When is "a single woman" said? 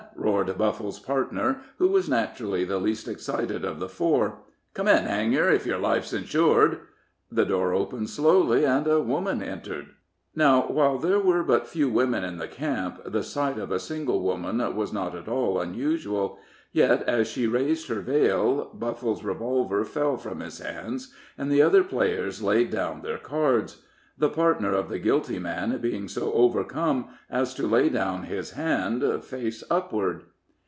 13.71-14.59